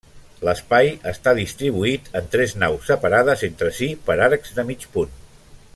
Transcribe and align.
L'espai 0.45 0.87
està 1.11 1.33
distribuït 1.39 2.09
en 2.21 2.31
tres 2.37 2.57
naus, 2.63 2.89
separades 2.93 3.45
entre 3.49 3.71
si 3.81 3.91
per 4.09 4.17
arcs 4.31 4.57
de 4.61 4.67
mig 4.71 4.89
punt. 4.97 5.15